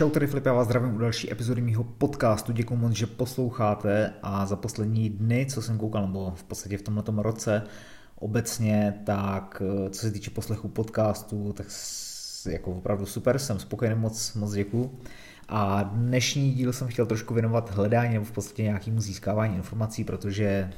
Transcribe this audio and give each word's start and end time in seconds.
Čau, 0.00 0.10
tady 0.10 0.26
Filip, 0.26 0.46
já 0.46 0.52
vás 0.52 0.66
zdravím 0.66 0.94
u 0.94 0.98
další 0.98 1.32
epizody 1.32 1.60
mého 1.62 1.84
podcastu. 1.84 2.52
Děkuji 2.52 2.76
moc, 2.76 2.92
že 2.92 3.06
posloucháte 3.06 4.12
a 4.22 4.46
za 4.46 4.56
poslední 4.56 5.10
dny, 5.10 5.46
co 5.46 5.62
jsem 5.62 5.78
koukal, 5.78 6.06
nebo 6.06 6.32
v 6.36 6.44
podstatě 6.44 6.78
v 6.78 6.82
tomto 6.82 7.22
roce 7.22 7.62
obecně, 8.16 8.94
tak 9.06 9.62
eh, 9.64 9.90
co 9.90 10.00
se 10.00 10.10
týče 10.10 10.30
poslechu 10.30 10.68
podcastu, 10.68 11.52
tak 11.52 11.66
jako 12.50 12.70
opravdu 12.72 13.06
super, 13.06 13.38
jsem 13.38 13.58
spokojený, 13.58 14.00
moc, 14.00 14.34
moc 14.34 14.52
děkuji. 14.52 14.98
A 15.48 15.82
dnešní 15.82 16.52
díl 16.52 16.72
jsem 16.72 16.88
chtěl 16.88 17.06
trošku 17.06 17.34
věnovat 17.34 17.70
hledání 17.70 18.14
nebo 18.14 18.24
v 18.24 18.32
podstatě 18.32 18.62
nějakému 18.62 19.00
získávání 19.00 19.56
informací, 19.56 20.04
protože 20.04 20.70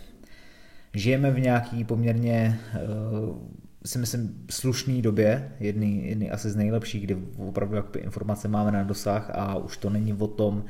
žijeme 0.95 1.31
v 1.31 1.41
nějaký 1.41 1.85
poměrně 1.85 2.61
uh, 2.75 3.37
si 3.85 3.99
myslím, 3.99 4.45
slušný 4.51 5.03
době, 5.03 5.53
jedný, 5.61 6.09
jedný 6.09 6.31
asi 6.31 6.51
z 6.51 6.57
nejlepších, 6.57 7.05
kdy 7.05 7.17
opravdu 7.37 7.77
jakoby 7.77 7.99
informace 7.99 8.49
máme 8.49 8.73
na 8.73 8.83
dosah 8.83 9.31
a 9.35 9.57
už 9.57 9.77
to 9.77 9.91
není 9.91 10.13
o 10.13 10.27
tom, 10.27 10.65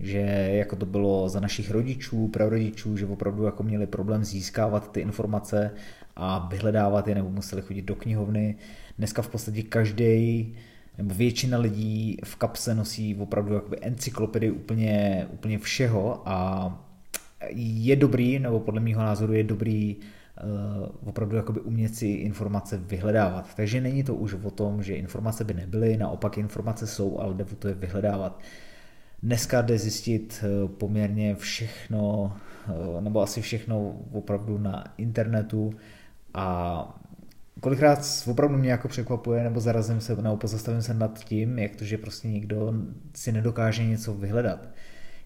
že 0.00 0.18
jako 0.52 0.76
to 0.76 0.86
bylo 0.86 1.28
za 1.28 1.40
našich 1.40 1.70
rodičů, 1.70 2.28
prarodičů, 2.28 2.96
že 2.96 3.06
opravdu 3.06 3.44
jako 3.44 3.62
měli 3.62 3.86
problém 3.86 4.24
získávat 4.24 4.92
ty 4.92 5.00
informace 5.00 5.70
a 6.16 6.48
vyhledávat 6.50 7.08
je 7.08 7.14
nebo 7.14 7.30
museli 7.30 7.62
chodit 7.62 7.82
do 7.82 7.94
knihovny. 7.94 8.56
Dneska 8.98 9.22
v 9.22 9.28
podstatě 9.28 9.62
každý 9.62 10.54
nebo 10.98 11.14
většina 11.14 11.58
lidí 11.58 12.18
v 12.24 12.36
kapse 12.36 12.74
nosí 12.74 13.16
opravdu 13.16 13.54
jakoby 13.54 13.76
encyklopedii 13.80 14.50
úplně, 14.50 15.26
úplně 15.32 15.58
všeho 15.58 16.22
a 16.28 16.88
je 17.54 17.96
dobrý, 17.96 18.38
nebo 18.38 18.60
podle 18.60 18.80
mého 18.80 19.02
názoru 19.02 19.32
je 19.32 19.44
dobrý 19.44 19.96
opravdu 21.04 21.36
jakoby 21.36 21.60
umět 21.60 21.94
si 21.94 22.06
informace 22.06 22.78
vyhledávat. 22.78 23.54
Takže 23.54 23.80
není 23.80 24.04
to 24.04 24.14
už 24.14 24.34
o 24.34 24.50
tom, 24.50 24.82
že 24.82 24.94
informace 24.94 25.44
by 25.44 25.54
nebyly, 25.54 25.96
naopak 25.96 26.38
informace 26.38 26.86
jsou, 26.86 27.18
ale 27.18 27.34
jde 27.34 27.44
o 27.44 27.56
to 27.58 27.68
je 27.68 27.74
vyhledávat. 27.74 28.40
Dneska 29.22 29.62
jde 29.62 29.78
zjistit 29.78 30.44
eh, 30.44 30.68
poměrně 30.68 31.34
všechno, 31.34 32.32
eh, 32.68 33.00
nebo 33.00 33.22
asi 33.22 33.42
všechno 33.42 33.96
opravdu 34.12 34.58
na 34.58 34.84
internetu 34.98 35.72
a 36.34 36.98
kolikrát 37.60 38.24
opravdu 38.26 38.58
mě 38.58 38.70
jako 38.70 38.88
překvapuje, 38.88 39.44
nebo 39.44 39.60
zarazím 39.60 40.00
se, 40.00 40.16
nebo 40.16 40.36
pozastavím 40.36 40.82
se 40.82 40.94
nad 40.94 41.24
tím, 41.24 41.58
jak 41.58 41.76
to, 41.76 41.84
že 41.84 41.98
prostě 41.98 42.28
někdo 42.28 42.72
si 43.14 43.32
nedokáže 43.32 43.84
něco 43.84 44.14
vyhledat. 44.14 44.68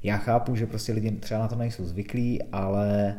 Já 0.02 0.16
chápu, 0.16 0.54
že 0.56 0.66
prostě 0.66 0.92
lidi 0.92 1.10
třeba 1.10 1.40
na 1.40 1.48
to 1.48 1.56
nejsou 1.56 1.84
zvyklí, 1.84 2.42
ale 2.42 3.16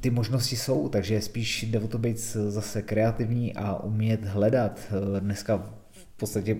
ty 0.00 0.10
možnosti 0.10 0.56
jsou, 0.56 0.88
takže 0.88 1.20
spíš 1.20 1.62
jde 1.62 1.80
o 1.80 1.88
to 1.88 1.98
být 1.98 2.18
zase 2.48 2.82
kreativní 2.82 3.54
a 3.54 3.82
umět 3.82 4.24
hledat. 4.24 4.92
Dneska 5.20 5.56
v 5.90 6.06
podstatě 6.16 6.56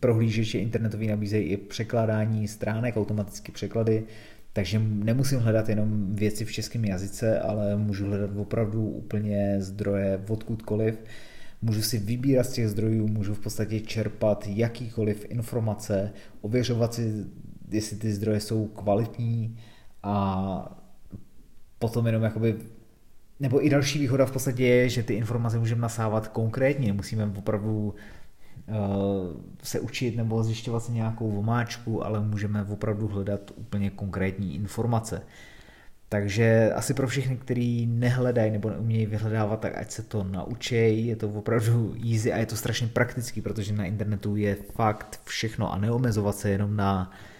prohlížeče 0.00 0.58
internetový 0.58 1.06
nabízejí 1.06 1.44
i 1.44 1.56
překládání 1.56 2.48
stránek, 2.48 2.96
automatické 2.96 3.52
překlady, 3.52 4.04
takže 4.52 4.78
nemusím 4.78 5.38
hledat 5.38 5.68
jenom 5.68 6.14
věci 6.14 6.44
v 6.44 6.52
českém 6.52 6.84
jazyce, 6.84 7.40
ale 7.40 7.76
můžu 7.76 8.06
hledat 8.06 8.30
opravdu 8.36 8.88
úplně 8.88 9.56
zdroje 9.58 10.24
odkudkoliv. 10.28 10.98
Můžu 11.62 11.82
si 11.82 11.98
vybírat 11.98 12.44
z 12.44 12.52
těch 12.52 12.68
zdrojů, 12.68 13.08
můžu 13.08 13.34
v 13.34 13.40
podstatě 13.40 13.80
čerpat 13.80 14.44
jakýkoliv 14.46 15.26
informace, 15.28 16.12
ověřovat 16.40 16.94
si, 16.94 17.24
jestli 17.70 17.96
ty 17.96 18.12
zdroje 18.12 18.40
jsou 18.40 18.66
kvalitní 18.66 19.56
a 20.02 20.83
potom 21.78 22.06
jenom 22.06 22.22
jakoby 22.22 22.56
nebo 23.40 23.66
i 23.66 23.70
další 23.70 23.98
výhoda 23.98 24.26
v 24.26 24.32
podstatě 24.32 24.64
je, 24.64 24.88
že 24.88 25.02
ty 25.02 25.14
informace 25.14 25.58
můžeme 25.58 25.80
nasávat 25.80 26.28
konkrétně, 26.28 26.92
musíme 26.92 27.32
opravdu 27.36 27.94
uh, 28.66 28.74
se 29.62 29.80
učit 29.80 30.16
nebo 30.16 30.44
zjišťovat 30.44 30.82
si 30.82 30.92
nějakou 30.92 31.30
vomáčku, 31.30 32.04
ale 32.06 32.20
můžeme 32.20 32.64
opravdu 32.64 33.08
hledat 33.08 33.50
úplně 33.56 33.90
konkrétní 33.90 34.54
informace. 34.54 35.22
Takže 36.08 36.72
asi 36.74 36.94
pro 36.94 37.06
všechny, 37.06 37.36
kteří 37.36 37.86
nehledají 37.86 38.50
nebo 38.50 38.70
neumějí 38.70 39.06
vyhledávat, 39.06 39.60
tak 39.60 39.78
ať 39.78 39.90
se 39.90 40.02
to 40.02 40.24
naučí, 40.24 41.06
je 41.06 41.16
to 41.16 41.28
opravdu 41.28 41.94
easy 42.12 42.32
a 42.32 42.38
je 42.38 42.46
to 42.46 42.56
strašně 42.56 42.86
praktický, 42.86 43.40
protože 43.42 43.72
na 43.72 43.84
internetu 43.84 44.36
je 44.36 44.56
fakt 44.74 45.20
všechno 45.24 45.72
a 45.72 45.78
neomezovat 45.78 46.36
se 46.36 46.50
jenom 46.50 46.76
na 46.76 47.10
uh, 47.10 47.33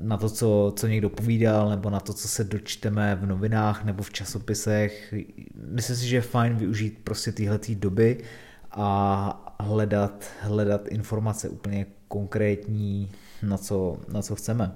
na 0.00 0.16
to, 0.16 0.30
co, 0.30 0.72
co 0.76 0.86
někdo 0.86 1.10
povídal, 1.10 1.70
nebo 1.70 1.90
na 1.90 2.00
to, 2.00 2.12
co 2.12 2.28
se 2.28 2.44
dočteme 2.44 3.16
v 3.16 3.26
novinách 3.26 3.84
nebo 3.84 4.02
v 4.02 4.10
časopisech. 4.10 5.14
Myslím 5.66 5.96
si, 5.96 6.06
že 6.06 6.16
je 6.16 6.20
fajn 6.20 6.56
využít 6.56 6.98
prostě 7.04 7.32
tyhle 7.32 7.58
doby 7.74 8.18
a 8.70 9.56
hledat, 9.60 10.30
hledat 10.40 10.88
informace 10.88 11.48
úplně 11.48 11.86
konkrétní, 12.08 13.10
na 13.42 13.58
co, 13.58 13.96
na 14.12 14.22
co 14.22 14.34
chceme. 14.34 14.72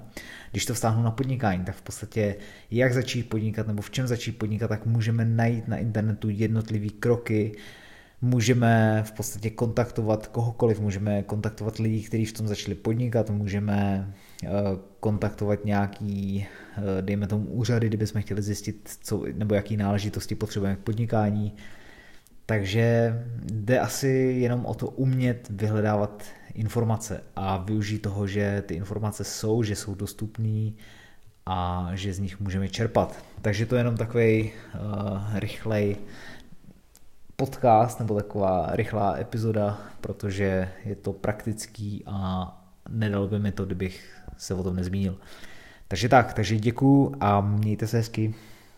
Když 0.51 0.65
to 0.65 0.73
vztáhnu 0.73 1.03
na 1.03 1.11
podnikání, 1.11 1.65
tak 1.65 1.75
v 1.75 1.81
podstatě 1.81 2.35
jak 2.71 2.93
začít 2.93 3.29
podnikat 3.29 3.67
nebo 3.67 3.81
v 3.81 3.91
čem 3.91 4.07
začít 4.07 4.31
podnikat, 4.31 4.67
tak 4.67 4.85
můžeme 4.85 5.25
najít 5.25 5.67
na 5.67 5.77
internetu 5.77 6.29
jednotlivé 6.29 6.89
kroky, 6.89 7.51
můžeme 8.21 9.03
v 9.05 9.11
podstatě 9.11 9.49
kontaktovat 9.49 10.27
kohokoliv, 10.27 10.79
můžeme 10.79 11.23
kontaktovat 11.23 11.77
lidi, 11.77 12.03
kteří 12.03 12.25
v 12.25 12.33
tom 12.33 12.47
začali 12.47 12.75
podnikat, 12.75 13.29
můžeme 13.29 14.09
eh, 14.43 14.49
kontaktovat 14.99 15.65
nějaký, 15.65 16.45
eh, 16.77 17.01
dejme 17.01 17.27
tomu 17.27 17.45
úřady, 17.45 17.87
kdybychom 17.87 18.21
chtěli 18.21 18.41
zjistit, 18.41 18.97
co, 19.01 19.23
nebo 19.33 19.55
jaký 19.55 19.77
náležitosti 19.77 20.35
potřebujeme 20.35 20.75
k 20.75 20.83
podnikání. 20.83 21.53
Takže 22.45 23.13
jde 23.51 23.79
asi 23.79 24.07
jenom 24.39 24.65
o 24.65 24.73
to 24.73 24.87
umět 24.87 25.47
vyhledávat 25.49 26.23
informace 26.53 27.23
a 27.35 27.57
využít 27.57 27.99
toho, 27.99 28.27
že 28.27 28.63
ty 28.65 28.73
informace 28.73 29.23
jsou, 29.23 29.63
že 29.63 29.75
jsou 29.75 29.95
dostupné 29.95 30.71
a 31.45 31.89
že 31.93 32.13
z 32.13 32.19
nich 32.19 32.39
můžeme 32.39 32.69
čerpat. 32.69 33.25
Takže 33.41 33.65
to 33.65 33.75
je 33.75 33.79
jenom 33.79 33.97
takový 33.97 34.51
uh, 34.51 35.39
rychlej 35.39 35.97
podcast 37.35 37.99
nebo 37.99 38.15
taková 38.15 38.69
rychlá 38.71 39.17
epizoda, 39.17 39.79
protože 40.01 40.69
je 40.85 40.95
to 40.95 41.13
praktický 41.13 42.03
a 42.05 42.51
nedalo 42.89 43.27
by 43.27 43.39
mi 43.39 43.51
to, 43.51 43.65
kdybych 43.65 44.21
se 44.37 44.53
o 44.53 44.63
tom 44.63 44.75
nezmínil. 44.75 45.17
Takže 45.87 46.09
tak, 46.09 46.33
takže 46.33 46.57
děkuju 46.57 47.15
a 47.19 47.41
mějte 47.41 47.87
se 47.87 47.97
hezky. 47.97 48.33